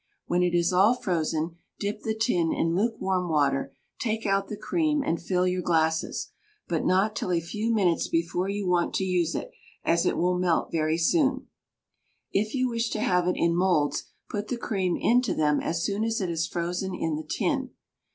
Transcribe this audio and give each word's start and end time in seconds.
When 0.25 0.41
it 0.41 0.55
is 0.55 0.73
all 0.73 0.95
frozen, 0.95 1.57
dip 1.79 2.01
the 2.01 2.15
tin 2.15 2.51
in 2.51 2.73
lukewarm 2.73 3.29
water; 3.29 3.71
take 3.99 4.25
out 4.25 4.47
the 4.47 4.57
cream, 4.57 5.03
and 5.03 5.21
fill 5.21 5.45
your 5.47 5.61
glasses, 5.61 6.31
but 6.67 6.83
not 6.83 7.15
till 7.15 7.31
a 7.31 7.39
few 7.39 7.71
minutes 7.71 8.07
before 8.07 8.49
you 8.49 8.67
want 8.67 8.95
to 8.95 9.03
use 9.03 9.35
it, 9.35 9.51
as 9.83 10.07
it 10.07 10.17
will 10.17 10.39
melt 10.39 10.71
very 10.71 10.97
soon. 10.97 11.49
If 12.33 12.55
you 12.55 12.67
wish 12.67 12.89
to 12.93 12.99
have 12.99 13.27
it 13.27 13.35
in 13.35 13.55
moulds, 13.55 14.05
put 14.27 14.47
the 14.47 14.57
cream 14.57 14.97
into 14.99 15.35
them 15.35 15.59
as 15.59 15.83
soon 15.85 16.03
as 16.03 16.19
it 16.19 16.31
is 16.31 16.47
frozen 16.47 16.95
in 16.95 17.13
the 17.15 17.23
tin. 17.37 17.69